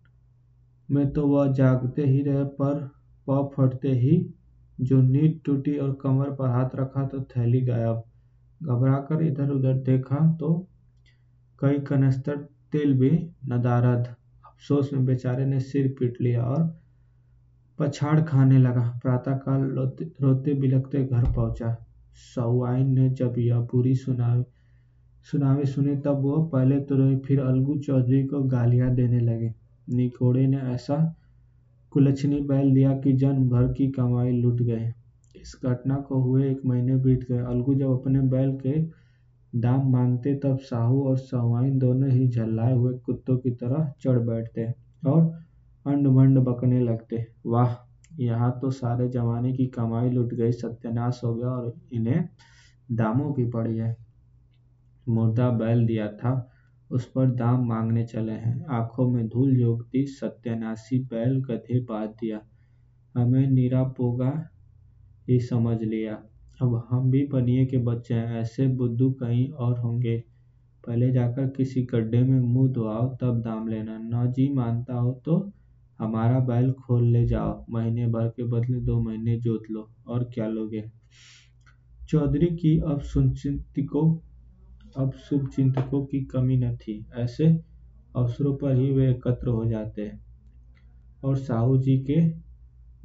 में 0.90 1.10
तो 1.10 1.26
वह 1.28 1.52
जागते 1.52 2.02
ही 2.02 2.22
रहे, 2.22 2.44
पर 2.44 2.90
पौ 3.26 3.52
फटते 3.56 3.88
ही 3.88 4.34
जो 4.80 5.00
नींद 5.02 5.40
टूटी 5.44 5.76
और 5.78 5.98
कमर 6.02 6.30
पर 6.30 6.48
हाथ 6.48 6.76
रखा 6.76 7.06
तो 7.06 7.20
थैली 7.22 7.60
गायब। 7.60 8.02
घबराकर 8.62 9.22
इधर-उधर 9.22 9.74
देखा 9.74 10.32
तो 10.40 10.68
कई 11.58 11.78
कनस्तर, 11.78 12.36
तेल 12.72 12.98
भी 12.98 13.10
नदारद। 13.48 14.14
अफसोस 14.64 14.92
में 14.92 15.04
बेचारे 15.04 15.44
ने 15.46 15.58
सिर 15.60 15.88
पीट 15.98 16.20
लिया 16.20 16.42
और 16.42 16.62
पछाड़ 17.78 18.20
खाने 18.22 18.58
लगा। 18.58 18.82
प्रातःकाल 19.02 19.62
रोते 20.22 20.54
बिलखते 20.54 21.02
घर 21.04 21.24
पहुँचा। 21.32 21.72
सहुआइन 22.34 22.94
ने 22.94 23.08
जब 23.10 23.34
यह 23.38 23.58
बुरी 23.72 23.94
सुनावे 23.96 24.44
सुनावे 25.26 25.64
सुने 25.64 25.96
तब 25.96 26.22
वो 26.22 26.40
पहले 26.52 26.80
तो 26.80 26.96
रोई 26.96 27.16
फिर 27.26 27.40
अलगू 27.40 27.76
चौधरी 27.78 28.22
को 28.26 28.40
गालियाँ 28.48 28.90
देने 28.94 29.20
लगे। 29.20 29.52
निकोड़े 29.88 30.46
ने 30.46 30.56
ऐसा 30.72 30.96
कुलच्छनी 31.92 32.40
बैल 32.42 32.72
दिया 32.74 32.96
कि 32.98 33.12
जन्म 33.14 33.48
भर 33.48 33.72
की 33.72 33.90
कमाई 33.90 34.32
लुट 34.32 34.62
गए। 34.62 34.92
इस 35.34 35.56
घटना 35.64 35.96
को 36.08 36.20
हुए 36.22 36.50
एक 36.50 36.64
महीने 36.66 36.96
बीत 36.96 37.30
गए। 37.30 37.38
अलगू 37.44 37.74
जब 37.74 37.90
अपने 37.92 38.20
बैल 38.32 38.56
के 38.58 38.80
दाम 39.56 39.92
मांगते 39.92 40.34
तब 40.34 40.58
साहू 40.58 41.04
और 41.08 41.16
सहुआइन 41.16 41.78
दोनों 41.78 42.10
ही 42.10 42.28
झल्लाए 42.28 42.72
हुए 42.74 42.98
कुत्तों 42.98 43.38
की 43.38 43.50
तरह 43.50 43.92
चढ़ 44.00 44.18
बैठते 44.18 44.74
और 45.06 45.20
अंड 45.86 46.08
भंड 46.08 46.38
बकने 46.38 46.80
लगते। 46.80 47.26
वाह, 47.46 47.76
यहाँ 48.20 48.58
तो 48.62 48.70
सारे 48.70 49.08
जमाने 49.08 49.52
की 49.52 49.66
कमाई 49.66 50.10
लुट 50.10 50.34
गई, 50.34 50.52
सत्यानाश 50.52 51.20
हो 51.24 51.34
गया 51.34 51.48
और 51.48 51.74
इन्हें 51.92 52.28
दामों 52.92 53.32
की 53.32 53.44
पड़ी 53.44 53.76
है। 53.76 53.96
मुर्दा 55.08 55.50
बैल 55.50 55.86
दिया 55.86 56.08
था, 56.08 56.50
उस 56.90 57.10
पर 57.10 57.30
दाम 57.30 57.66
मांगने 57.66 58.06
चले 58.06 58.32
हैं। 58.32 58.66
आँखों 58.66 59.10
में 59.10 59.28
धूल 59.28 59.58
झोंकती 59.58 60.06
सत्यानाशी 60.06 60.98
बैल 60.98 61.40
गधे 61.40 61.80
बाँध 61.80 62.10
दिया। 62.10 62.40
हमें 63.16 63.50
नीरा 63.50 63.82
पोगा 63.82 64.48
ही 65.28 65.40
समझ 65.40 65.82
लिया। 65.82 66.22
अब 66.62 66.74
हम 66.90 67.10
भी 67.10 67.24
बनिए 67.26 67.64
के 67.66 67.78
बच्चे 67.78 68.14
हैं, 68.14 68.40
ऐसे 68.40 68.66
बुद्धू 68.66 69.10
कहीं 69.12 69.48
और 69.48 69.78
होंगे। 69.78 70.18
पहले 70.86 71.10
जाकर 71.12 71.46
किसी 71.48 71.82
गड्ढे 71.82 72.22
में 72.22 72.40
मुँह 72.40 72.72
धोआओ, 72.72 73.08
तब 73.16 73.40
दाम 73.40 73.68
लेना। 73.68 73.98
न 73.98 74.32
जी 74.32 74.48
मानता 74.54 74.94
हो 74.94 75.12
तो 75.24 75.52
हमारा 75.98 76.38
बैल 76.40 76.70
खोल 76.72 77.04
ले 77.04 77.24
जाओ। 77.26 77.64
महीने 77.70 78.06
भर 78.06 78.28
के 78.28 78.44
बदले 78.44 78.80
दो 78.80 79.00
महीने 79.02 79.36
जोत 79.38 79.62
लो। 79.70 79.88
और 80.08 80.24
क्या 80.34 80.46
लोगे? 80.48 80.84
चौधरी 82.08 82.46
की 82.56 82.78
अब 82.80 83.00
सुचिंतकों 83.00 84.06
अब 85.02 85.12
शुभ 85.12 85.48
चिंतकों 85.48 86.04
की 86.06 86.20
कमी 86.24 86.56
न 86.56 86.76
थी। 86.76 87.04
ऐसे 87.16 87.46
अवसरों 88.16 88.56
पर 88.56 88.76
ही 88.76 88.90
वे 88.90 89.10
एकत्र 89.10 89.48
हो 89.48 89.64
जाते 89.64 90.10
और 91.24 91.36
साहू 91.36 91.76
जी 91.78 91.98
के 92.10 92.20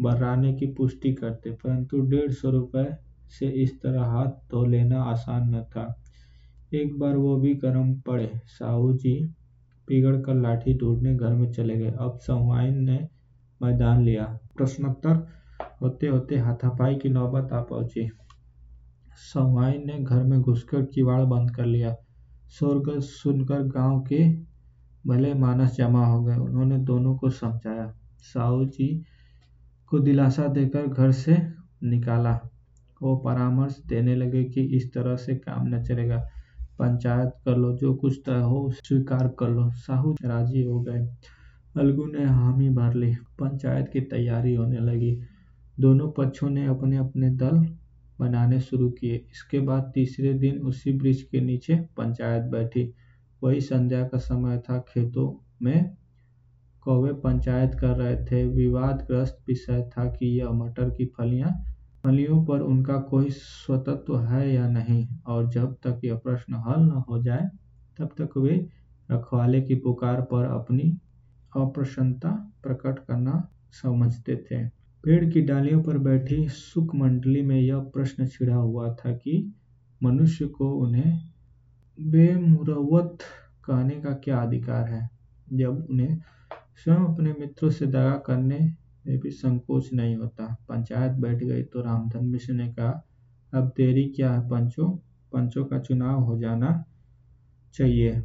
बर्राने 0.03 0.53
की 0.53 0.65
पुष्टि 0.73 1.13
करते। 1.13 1.51
परंतु 1.51 1.99
डेढ़ 2.01 2.31
सौ 2.31 2.49
रुपये 2.51 3.08
से 3.29 3.47
इस 3.47 3.81
तरह 3.81 4.03
हाथ 4.03 4.25
धो 4.25 4.65
लेना 4.65 5.03
आसान 5.03 5.55
न 5.55 5.63
था। 5.63 6.03
एक 6.73 6.99
बार 6.99 7.17
वो 7.17 7.35
भी 7.37 7.53
गर्म 7.55 7.93
पड़े। 7.95 8.31
साहू 8.45 8.93
जी 8.93 9.29
पिघड़ 9.87 10.21
कर 10.21 10.35
लाठी 10.35 10.77
ढूँढने 10.77 11.15
घर 11.15 11.33
में 11.33 11.51
चले 11.51 11.77
गए। 11.77 11.91
अब 11.91 12.19
सहुआइन 12.19 12.83
ने 12.83 13.07
मैदान 13.63 14.03
लिया। 14.03 14.39
प्रश्नोत्तर 14.57 15.27
होते 15.81 16.07
होते 16.07 16.37
हाथापाई 16.37 16.95
की 16.95 17.09
नौबत 17.09 17.53
आ 17.53 17.61
पहुँची। 17.61 18.09
सहुआइन 19.33 19.87
ने 19.87 19.99
घर 19.99 20.23
में 20.23 20.41
घुसकर 20.41 20.81
किवाड़ 20.85 21.21
बंद 21.21 21.55
कर 21.55 21.65
लिया। 21.65 21.95
शोरगुल 22.49 22.99
सुनकर 22.99 23.63
गाँव 23.63 24.01
के 24.01 24.49
भले 25.07 25.33
मानस 25.33 25.75
जमा 25.75 26.05
हो 26.05 26.23
गए। 26.23 26.35
उन्होंने 26.35 26.77
दोनों 26.77 27.17
को 27.17 27.29
समझाया। 27.29 27.93
साहू 28.19 28.65
जी 28.65 29.03
को 29.87 29.99
दिलासा 29.99 30.47
देकर 30.47 30.87
घर 30.87 31.11
से 31.11 31.37
निकाला। 31.83 32.48
वो 33.01 33.15
परामर्श 33.15 33.81
देने 33.87 34.15
लगे 34.15 34.43
कि 34.43 34.61
इस 34.61 34.93
तरह 34.93 35.15
से 35.15 35.35
काम 35.35 35.67
न 35.67 35.83
चलेगा। 35.83 36.29
पंचायत 36.79 37.31
कर 37.45 37.57
लो, 37.57 37.77
जो 37.77 37.93
कुछ 37.93 38.21
तय 38.25 38.39
हो, 38.39 38.71
स्वीकार 38.71 39.27
कर 39.27 39.49
लो। 39.49 39.71
साहू 39.71 40.15
राज़ी 40.25 40.63
हो 40.63 40.81
गए। 40.81 41.07
अलगू 41.77 42.05
ने 42.05 42.25
हामी 42.25 42.69
भर 42.69 42.93
ली। 42.93 43.15
पंचायत 43.39 43.89
की 43.93 44.01
तैयारी 44.01 44.55
होने 44.55 44.77
लगी। 44.77 45.19
दोनों 45.79 46.11
पक्षों 46.11 46.49
ने 46.49 46.65
अपने 46.65 46.97
अपने 46.97 47.29
दल 47.29 47.67
बनाने 48.19 48.59
शुरू 48.59 48.89
किए। 48.89 49.15
इसके 49.31 49.59
बाद 49.59 49.91
तीसरे 49.95 50.33
दिन 50.33 50.57
उसी 50.59 50.93
ब्रिज 50.93 51.21
के 51.21 51.41
नीचे 51.41 51.75
पंचायत 51.75 52.43
बैठी। 52.43 52.93
वही 53.43 53.61
संध्या 53.61 54.07
का 54.07 54.17
समय 54.17 54.57
था। 54.57 54.79
खेतों 54.79 55.47
में 55.61 55.95
कौवे 56.81 57.13
पंचायत 57.13 57.75
कर 57.75 57.95
रहे 57.95 58.15
थे। 58.15 58.47
विवादग्रस्त 58.47 59.43
विषय 59.47 59.89
था 59.97 60.05
कि 60.05 60.39
यह 60.39 60.49
मटर 60.49 60.89
की 60.89 61.05
फलियाँ 61.05 61.68
फलियों 62.03 62.45
पर 62.45 62.59
उनका 62.59 62.97
कोई 62.97 63.29
स्वतत्व 63.29 64.19
है 64.19 64.53
या 64.53 64.69
नहीं? 64.69 65.07
और 65.27 65.49
जब 65.49 65.75
तक 65.83 66.01
यह 66.03 66.15
प्रश्न 66.15 66.53
हल 66.53 66.83
न 66.83 67.03
हो 67.09 67.23
जाए, 67.23 67.49
तब 67.97 68.09
तक 68.21 68.37
वे 68.37 68.69
रखवाले 69.11 69.61
की 69.61 69.75
पुकार 69.75 70.21
पर 70.21 70.45
अपनी 70.45 70.97
अप्रसन्नता 71.57 72.53
प्रकट 72.63 72.99
करना 72.99 73.47
समझते 73.71 74.35
थे। 74.35 74.67
पेड़ 75.03 75.29
की 75.29 75.41
डालियों 75.41 75.83
पर 75.83 75.97
बैठी 75.97 76.47
सुख 76.49 76.95
मंडली 76.95 77.41
में 77.41 77.61
यह 77.61 77.79
प्रश्न 77.79 78.27
छिड़ा 78.27 78.55
हुआ 78.55 78.93
था 78.93 79.11
कि 79.11 79.53
मनुष्य 80.03 80.45
को 80.45 80.71
उन्हें 80.73 81.19
बेमुरवत 81.99 83.17
कहने 83.65 83.95
का 83.95 84.11
क्या 84.13 84.37
अधिकार 84.37 84.89
है? 84.89 85.09
जब 85.53 85.87
उन्हें 85.89 86.21
स्वयं 86.75 87.13
अपने 87.13 87.33
मित्रों 87.39 87.69
से 87.69 87.85
दगा 87.85 88.17
करने 88.17 88.73
में 89.07 89.19
भी 89.19 89.29
संकोच 89.31 89.93
नहीं 89.93 90.15
होता। 90.15 90.55
पंचायत 90.69 91.11
बैठ 91.11 91.43
गई 91.43 91.63
तो 91.63 91.81
रामधन 91.81 92.25
मिश्र 92.25 92.53
ने 92.53 92.67
कहा, 92.67 93.05
अब 93.53 93.73
देरी 93.77 94.05
क्या 94.05 94.33
है? 94.33 94.49
पंचों 94.49 94.89
पंचों 95.33 95.65
का 95.65 95.79
चुनाव 95.79 96.19
हो 96.19 96.37
जाना 96.39 96.83
चाहिए। 97.73 98.19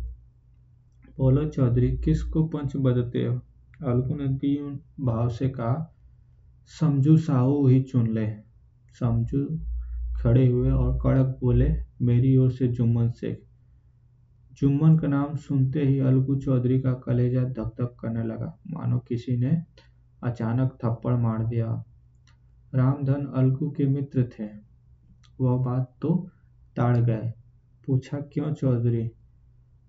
बोलो 1.19 1.45
चौधरी, 1.49 1.97
किसको 1.99 2.45
पंच 2.45 2.77
बदते 2.77 3.25
हो? 3.25 3.41
अलगू 3.85 4.15
ने 4.15 4.29
दीन 4.29 4.81
भाव 5.01 5.29
से 5.29 5.49
कहा, 5.49 5.97
समझू 6.81 7.17
साहू 7.17 7.67
ही 7.67 7.83
चुन 7.83 8.15
ले। 8.15 8.27
समझू 9.01 9.61
खड़े 10.17 10.47
हुए 10.47 10.71
और 10.71 10.99
कड़क 11.03 11.39
बोले, 11.41 11.75
मेरी 12.03 12.37
ओर 12.37 12.51
से 12.51 12.69
जुम्मन 12.69 13.11
शेख। 13.11 13.43
जुम्मन 14.53 14.99
का 14.99 15.09
नाम 15.09 15.37
सुनते 15.37 15.81
ही 15.81 15.99
अलगू 15.99 16.37
चौधरी 16.37 16.81
का 16.81 16.93
कलेजा 16.93 17.45
धक 17.45 17.75
धक 17.81 17.97
करने 18.01 18.25
लगा। 18.25 18.59
मानो 18.67 18.99
किसी 18.99 19.37
ने 19.37 19.63
अचानक 20.25 20.79
थप्पड़ 20.85 21.15
मार 21.15 21.47
दिया। 21.47 21.85
रामधन 22.75 23.27
अलगू 23.27 23.71
के 23.71 23.87
मित्र 23.87 24.31
थे। 24.39 24.49
वह 25.41 25.65
बात 25.65 25.97
तो 26.03 26.29
ताड़ 26.77 26.97
गए। 26.97 27.33
पूछा, 27.87 28.21
क्यों 28.21 28.53
चौधरी? 28.53 29.11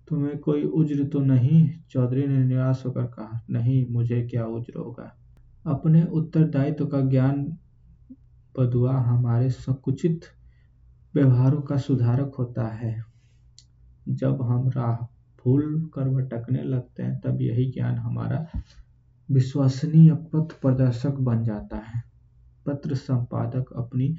तुम्हें 0.08 0.38
कोई 0.38 0.62
उज्र 0.62 1.04
तो 1.04 1.20
नहीं? 1.20 1.70
चौधरी 1.90 2.26
ने 2.26 2.44
निराश 2.44 2.82
होकर 2.86 3.02
कहा, 3.02 3.44
नहीं, 3.50 3.86
मुझे 3.90 4.26
क्या 4.26 4.46
उज्र 4.46 4.78
होगा? 4.78 5.16
अपने 5.66 6.04
उत्तरदायित्व 6.04 6.86
का 6.86 7.00
ज्ञान 7.00 7.56
बदुआ 8.58 8.96
हमारे 8.96 9.50
संकुचित 9.50 10.20
व्यवहारों 11.14 11.62
का 11.62 11.76
सुधारक 11.76 12.32
होता 12.38 12.66
है। 12.66 13.04
जब 14.08 14.42
हम 14.42 14.68
राह 14.68 14.96
भूल 15.44 15.90
कर 15.94 16.08
भटकने 16.08 16.62
लगते 16.62 17.02
हैं, 17.02 17.20
तब 17.20 17.40
यही 17.40 17.70
ज्ञान 17.70 17.94
हमारा 17.94 18.46
विश्वसनीय 19.28 20.14
पथ 20.32 20.52
प्रदर्शक 20.62 21.14
बन 21.20 21.42
जाता 21.44 21.76
है। 21.76 22.02
पत्र 22.66 22.94
संपादक 22.94 23.72
अपनी 23.76 24.14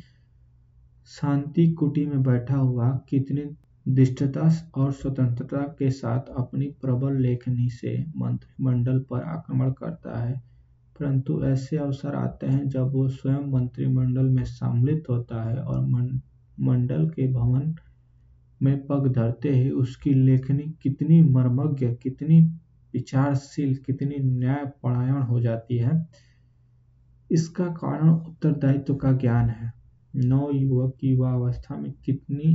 शांति 1.10 1.72
कुटी 1.72 2.06
में 2.06 2.24
बैठा 2.24 2.56
हुआ 2.56 2.90
कितनी 3.10 3.44
दिष्टता 3.86 4.50
और 4.76 4.92
स्वतंत्रता 4.92 5.58
के 5.58 5.90
साथ 5.92 6.20
अपनी 6.38 6.66
प्रबल 6.82 7.18
लेखनी 7.18 7.70
से 7.70 8.06
मंत्रिमंडल 8.18 9.00
पर 9.00 9.22
आक्रमण 9.24 9.72
करता 9.72 10.20
है। 10.20 10.42
परंतु 11.00 11.44
ऐसे 11.44 11.78
अवसर 11.78 12.16
आते 12.16 12.48
हैं 12.48 12.68
जब 12.70 12.92
वो 12.94 13.08
स्वयं 13.10 13.52
मंत्रिमंडल 13.52 14.26
में 14.26 14.44
सम्मिलित 14.44 15.04
होता 15.10 15.44
है 15.44 15.58
और 15.58 15.86
मंडल 16.60 17.10
के 17.10 17.32
भवन 17.32 17.76
में 18.62 18.86
पग 18.86 19.08
धरते 19.14 19.50
ही 19.50 19.70
उसकी 19.70 20.14
लेखनी 20.14 20.64
कितनी 20.82 21.22
मर्मज्ञ, 21.22 21.88
कितनी 21.88 22.42
विचारशील 22.98 23.76
कितनी 23.76 24.16
न्यायपरायण 24.20 25.22
हो 25.22 25.40
जाती 25.40 25.78
है। 25.78 26.06
इसका 27.32 27.66
कारण 27.74 28.10
उत्तरदायित्व 28.10 28.96
का 28.96 29.12
ज्ञान 29.12 29.50
है। 29.50 29.72
नव 30.14 30.52
युवक 30.52 31.04
युवावस्था 31.04 31.76
में 31.78 31.92
कितनी, 32.06 32.54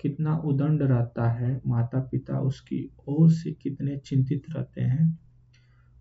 कितना 0.00 0.36
उदंड 0.36 0.82
रहता 0.82 1.30
है 1.30 1.60
माता 1.66 2.00
पिता 2.00 2.40
उसकी 2.40 2.88
ओर 3.08 3.30
से 3.30 3.52
कितने 3.52 3.96
चिंतित 3.96 4.42
रहते 4.50 4.82
हैं, 4.82 5.18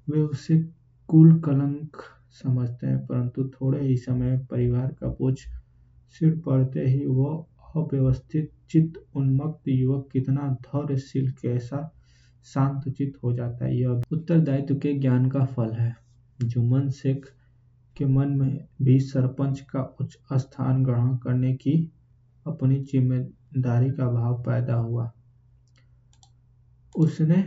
वे 0.07 0.19
उसे 0.19 0.57
कुल 1.09 1.39
कलंक 1.39 1.97
समझते 2.31 2.87
हैं, 2.87 3.05
परंतु 3.05 3.49
थोड़े 3.49 3.87
ही 3.87 3.97
समय 3.97 4.37
परिवार 4.51 4.91
का 4.91 5.07
बोझ 5.09 5.37
सिर 6.13 6.41
पड़ते 6.45 6.79
ही 6.79 7.05
वह 7.05 7.45
अव्यवस्थित, 7.75 8.51
चित्त 8.69 9.03
उन्मत्त 9.15 9.67
युवक 9.67 10.09
कितना 10.11 10.49
धैर्यशील, 10.61 11.31
कैसा 11.31 11.91
शांत 12.45 12.87
चित्त 12.89 13.23
हो 13.23 13.33
जाता 13.33 13.65
है। 13.65 13.75
यह 13.77 14.01
उत्तरदायित्व 14.11 14.75
के 14.75 14.93
ज्ञान 14.93 15.29
का 15.29 15.45
फल 15.45 15.71
है। 15.71 15.95
जुम्मन 16.39 16.89
शेख 16.89 17.25
के 17.95 18.05
मन 18.05 18.29
में 18.29 18.67
भी 18.81 18.99
सरपंच 18.99 19.59
का 19.61 19.81
उच्च 20.01 20.17
स्थान 20.33 20.83
ग्रहण 20.83 21.15
करने 21.17 21.53
की 21.53 21.75
अपनी 22.45 22.79
ज़िम्मेदारी 22.83 23.89
का 23.91 24.07
भाव 24.11 24.41
पैदा 24.43 24.75
हुआ। 24.75 25.11
उसने 26.95 27.43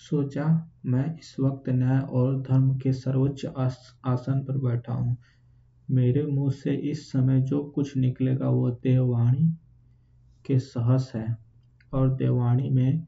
सोचा, 0.00 0.46
मैं 0.86 1.04
इस 1.18 1.36
वक्त 1.40 1.68
न्याय 1.68 2.00
और 2.00 2.40
धर्म 2.42 2.76
के 2.78 2.92
सर्वोच्च 2.92 3.44
आसन 3.46 4.40
पर 4.40 4.58
बैठा 4.58 4.92
हूँ। 4.92 5.16
मेरे 5.88 6.22
मुँह 6.26 6.50
से 6.52 6.74
इस 6.90 7.10
समय 7.12 7.40
जो 7.40 7.62
कुछ 7.64 7.96
निकलेगा 7.96 8.48
वो 8.48 8.70
देववाणी 8.82 9.48
के 10.44 10.58
सहस 10.58 11.12
है 11.14 11.36
और 11.92 12.14
देववाणी 12.14 12.70
में 12.70 13.06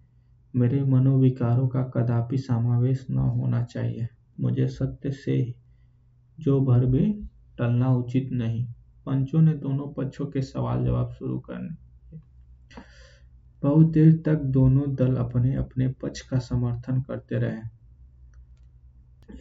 मेरे 0.54 0.82
मनोविकारों 0.84 1.66
का 1.68 1.82
कदापि 1.94 2.38
समावेश 2.38 3.06
न 3.10 3.18
होना 3.18 3.62
चाहिए। 3.64 4.08
मुझे 4.40 4.66
सत्य 4.68 5.10
से 5.12 5.54
जो 6.38 6.60
भर 6.60 6.84
भी 6.86 7.06
टलना 7.58 7.90
उचित 7.94 8.30
नहीं। 8.32 8.64
पंचों 9.06 9.40
ने 9.42 9.52
दोनों 9.54 9.86
पक्षों 9.94 10.26
के 10.26 10.42
सवाल 10.42 10.84
जवाब 10.84 11.12
शुरू 11.12 11.38
करने 11.40 11.82
बहुत 13.62 13.86
देर 13.86 14.12
तक 14.26 14.40
दोनों 14.52 14.94
दल 14.94 15.16
अपने 15.16 15.54
अपने 15.54 15.88
पक्ष 16.02 16.20
का 16.20 16.38
समर्थन 16.38 17.00
करते 17.00 17.38
रहे। 17.38 17.60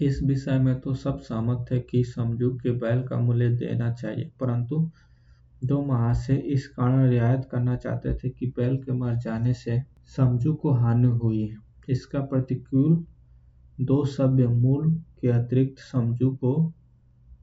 इस 0.01 0.21
विषय 0.23 0.59
में 0.59 0.79
तो 0.79 0.93
सब 0.93 1.19
सहमत 1.19 1.65
थे 1.71 1.79
कि 1.81 2.03
समझू 2.05 2.49
के 2.53 2.71
बैल 2.73 3.01
का 3.03 3.17
मूल्य 3.17 3.49
देना 3.49 3.91
चाहिए, 3.93 4.31
परंतु 4.39 4.89
दो 5.63 5.81
महाशय 5.85 6.35
इस 6.35 6.67
कारण 6.67 7.09
रियायत 7.09 7.47
करना 7.51 7.75
चाहते 7.75 8.13
थे 8.13 8.29
कि 8.29 8.47
बैल 8.57 8.77
के 8.77 8.91
मर 8.91 9.15
जाने 9.15 9.53
से 9.53 9.81
समझू 10.05 10.53
को 10.53 10.71
हानि 10.71 11.07
हुई। 11.07 11.55
इसका 11.89 12.19
प्रतिकूल 12.19 13.05
दो 13.81 14.05
सभ्य 14.05 14.47
मूल 14.47 14.95
के 15.21 15.27
अतिरिक्त 15.27 15.79
समझू 15.79 16.31
को 16.31 16.73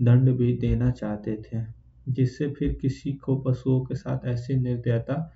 दंड 0.03 0.31
भी 0.31 0.57
देना 0.57 0.91
चाहते 0.91 1.43
थे, 1.43 1.65
जिससे 2.09 2.49
फिर 2.51 2.79
किसी 2.81 3.13
को 3.13 3.37
पशुओं 3.37 3.81
के 3.81 3.95
साथ 3.95 4.27
ऐसी 4.27 4.55
निर्दयता 4.55 5.33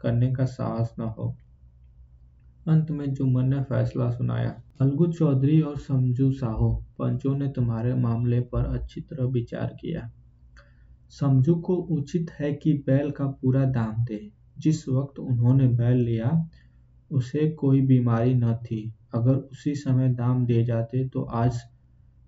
करने 0.00 0.32
का 0.32 0.44
साहस 0.44 0.94
न 0.98 1.02
हो। 1.02 1.36
अंत 2.68 2.90
में 2.90 3.14
जुम्मन 3.14 3.48
ने 3.48 3.62
फैसला 3.62 4.10
सुनाया। 4.10 4.62
अलगू 4.80 5.06
चौधरी 5.06 5.60
और 5.60 5.78
समझू 5.78 6.32
साहो, 6.32 6.84
पंचों 6.98 7.38
ने 7.38 7.48
तुम्हारे 7.48 7.94
मामले 7.94 8.40
पर 8.40 8.64
अच्छी 8.64 9.00
तरह 9.00 9.24
विचार 9.24 9.76
किया। 9.80 10.10
समझू 11.10 11.54
को 11.54 11.74
उचित 11.74 12.30
है 12.30 12.52
कि 12.52 12.72
बैल 12.86 13.10
का 13.10 13.26
पूरा 13.26 13.64
दाम 13.64 14.04
दे। 14.04 14.32
जिस 14.58 14.88
वक्त 14.88 15.18
उन्होंने 15.18 15.68
बैल 15.68 15.96
लिया 15.96 16.48
उसे 17.10 17.50
कोई 17.50 17.80
बीमारी 17.80 18.34
न 18.34 18.54
थी। 18.56 18.92
अगर 19.14 19.34
उसी 19.34 19.74
समय 19.74 20.08
दाम 20.08 20.44
दे 20.46 20.64
जाते 20.64 21.08
तो 21.08 21.22
आज 21.22 21.60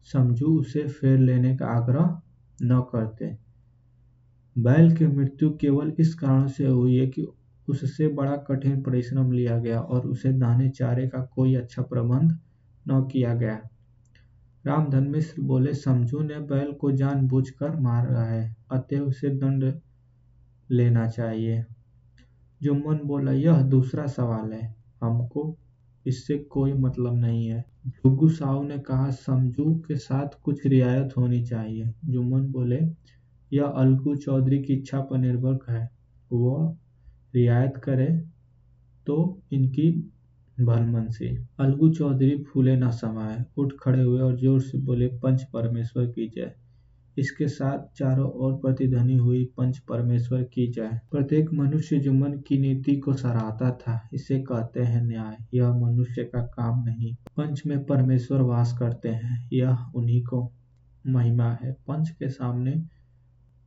समझू 0.06 0.58
उसे 0.60 0.86
फेर 0.88 1.18
लेने 1.18 1.56
का 1.56 1.66
आग्रह 1.66 2.20
न 2.62 2.80
करते। 2.92 3.36
बैल 4.56 4.94
की 4.96 5.06
मृत्यु 5.06 5.50
केवल 5.50 5.92
इस 5.98 6.14
कारण 6.14 6.46
से 6.46 6.66
हुई 6.66 6.96
है 6.96 7.06
कि 7.06 7.26
उससे 7.68 8.08
बड़ा 8.08 8.36
कठिन 8.36 8.82
परिश्रम 8.82 9.32
लिया 9.32 9.58
गया 9.58 9.80
और 9.80 10.06
उसे 10.06 10.32
दाने 10.32 10.68
चारे 10.68 11.08
का 11.08 11.20
कोई 11.34 11.54
अच्छा 11.54 11.82
प्रबंध 11.82 12.38
न 12.86 13.00
किया 13.12 13.34
गया। 13.34 13.60
रामधन 14.64 15.08
मिश्र 15.08 15.42
बोले, 15.42 15.74
समझू 15.74 16.20
ने 16.20 16.38
बैल 16.40 16.72
को 16.72 16.92
जानबूझकर 16.92 17.76
मारा 17.76 18.22
है, 18.22 18.56
अतः 18.72 19.00
उसे 19.00 19.30
दंड 19.30 19.72
लेना 20.70 21.06
चाहिए। 21.08 21.64
जुम्मन 22.62 23.00
बोला, 23.04 23.32
यह 23.32 23.62
दूसरा 23.62 24.06
सवाल 24.06 24.52
है। 24.52 24.74
हमको 25.02 25.56
इससे 26.06 26.38
कोई 26.38 26.72
मतलब 26.72 27.14
नहीं 27.16 27.46
है। 27.46 27.64
जुग्गू 27.86 28.28
साहू 28.28 28.62
ने 28.62 28.78
कहा, 28.78 29.10
समझू 29.10 29.74
के 29.86 29.96
साथ 29.96 30.42
कुछ 30.42 30.66
रियायत 30.66 31.16
होनी 31.16 31.42
चाहिए। 31.44 31.92
जुम्मन 32.04 32.46
बोले, 32.52 32.80
यह 33.52 33.64
अलगू 33.64 34.14
चौधरी 34.16 34.62
की 34.62 34.72
इच्छा 34.72 35.00
पर 35.00 35.18
निर्भर 35.18 35.58
है। 35.68 35.88
वह 36.32 36.76
रियायत 37.34 37.76
करे 37.76 38.06
तो 39.06 39.16
इनकी 39.52 39.90
भलमनसी। 40.56 41.28
अलगू 41.60 41.88
चौधरी 41.88 42.36
फूले 42.44 42.76
न 42.76 42.90
समाये, 42.90 43.44
उठ 43.58 43.72
खड़े 43.80 44.02
हुए 44.02 44.20
और 44.20 44.36
ज़ोर 44.36 44.60
से 44.60 44.78
बोले, 44.78 45.06
पंच 45.18 45.42
परमेश्वर 45.52 46.06
की 46.06 46.28
जय। 46.28 46.54
इसके 47.18 47.48
साथ 47.48 47.96
चारों 47.96 48.30
ओर 48.30 48.52
प्रतिध्वनि 48.52 49.14
हुई, 49.14 49.44
पंच 49.44 49.78
परमेश्वर 49.78 50.42
की 50.42 50.72
जय। 50.72 51.00
प्रत्येक 51.10 51.52
मनुष्य 51.52 51.98
जुम्मन 51.98 52.32
की 52.32 52.58
नीति 52.58 52.96
को 52.96 53.12
सराहता 53.12 53.70
था, 53.70 54.08
इसे 54.12 54.40
कहते 54.40 54.80
हैं 54.80 55.02
न्याय। 55.04 55.44
यह 55.54 55.72
मनुष्य 55.72 56.24
का 56.24 56.42
काम 56.42 56.84
नहीं। 56.84 57.14
पंच 57.36 57.62
में 57.66 57.84
परमेश्वर 57.84 58.40
वास 58.40 58.76
करते 58.78 59.08
हैं। 59.08 59.48
यह 59.52 59.76
उन्हीं 59.94 60.22
को 60.22 60.52
महिमा 61.06 61.58
है। 61.62 61.72
पंच 61.72 62.10
के 62.10 62.28
सामने 62.28 62.82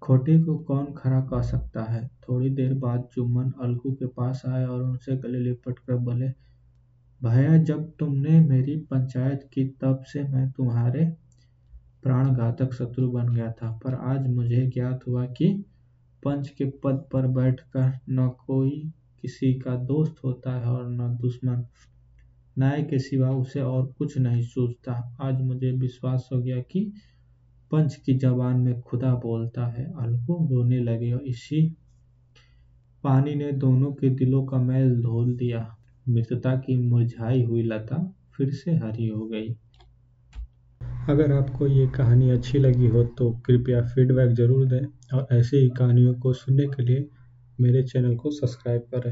खोटे 0.02 0.44
को 0.44 0.58
कौन 0.58 0.86
खड़ा 0.98 1.22
कह 1.22 1.42
सकता 1.42 1.84
है? 1.84 2.08
थोड़ी 2.08 2.50
देर 2.50 2.74
बाद 2.74 3.08
जुम्मन 3.16 3.52
अलगू 3.62 3.94
के 3.94 4.06
पास 4.06 4.44
आए 4.48 4.66
और 4.66 4.84
उनसे 4.84 5.18
गले 5.18 5.40
लिपट 5.40 5.80
कर 5.80 5.96
बोले, 5.96 6.28
भैया, 7.24 7.58
जब 7.58 7.94
तुमने 8.00 8.40
मेरी 8.40 8.78
पंचायत 8.78 9.50
की, 9.54 9.66
तब 9.66 10.04
से 10.04 10.24
मैं 10.24 10.52
तुम्हारे 10.52 11.14
प्राणघातक 12.04 12.74
शत्रु 12.74 13.12
बन 13.12 13.34
गया 13.36 13.52
था। 13.52 13.72
पर 13.72 13.94
आज 13.94 14.28
मुझे 14.28 14.68
ज्ञात 14.68 15.00
हुआ 15.08 15.26
कि 15.26 15.66
पंच 16.24 16.50
के 16.50 16.66
पद 16.66 17.06
पर 17.14 17.28
बैठकर 17.28 18.00
न 18.10 18.30
कोई 18.30 18.92
किसी 19.22 19.54
का 19.54 19.76
दोस्त 19.76 20.16
होता 20.26 20.56
है 20.56 20.66
और 20.66 20.90
न 20.90 21.18
दुश्मन। 21.18 21.66
न्याय 22.60 22.84
के 22.84 23.00
सिवा 23.00 23.30
उसे 23.30 23.62
और 23.62 23.86
कुछ 23.98 24.18
नहीं 24.18 24.42
सूझता। 24.42 25.18
आज 25.22 25.42
मुझे 25.42 25.72
विश्वास 25.72 26.30
हो 26.34 26.42
गया 26.42 26.62
कि 26.62 26.94
पंच 27.72 27.96
की 27.96 28.14
जबान 28.14 28.60
में 28.60 28.82
खुदा 28.82 29.16
बोलता 29.16 29.66
है, 29.68 29.86
अलगू 30.00 30.48
रोने 30.52 30.80
लगे 30.80 31.12
और 31.12 31.22
इसी 31.22 31.76
पानी 33.04 33.36
ने 33.36 33.52
दोनों 33.52 33.92
के 33.92 34.10
दिलों 34.10 34.46
का 34.46 34.58
मैल 34.58 35.02
धोल 35.02 35.36
दिया। 35.36 35.78
मृतता 36.10 36.56
की 36.56 36.78
मुरझाई 36.78 37.44
हुई 37.44 37.64
लता 37.64 38.16
फिर 38.38 38.50
से 38.52 38.72
हरी 38.72 39.08
हो 39.08 39.26
गई। 39.26 39.56
अगर 41.02 41.32
आपको 41.32 41.66
ये 41.68 41.86
कहानी 41.90 42.30
अच्छी 42.30 42.60
लगी 42.60 42.88
हो 42.88 43.04
तो 43.18 43.30
कृपया 43.46 43.82
फीडबैक 43.88 44.32
ज़रूर 44.36 44.66
दें 44.68 45.18
और 45.18 45.28
ऐसी 45.32 45.58
ही 45.58 45.70
कहानियों 45.78 46.14
को 46.20 46.34
सुनने 46.34 46.68
के 46.70 46.84
लिए 46.84 47.08
मेरे 47.60 47.84
चैनल 47.84 48.16
को 48.16 48.32
सब्सक्राइब 48.32 48.82
करें। 48.94 49.10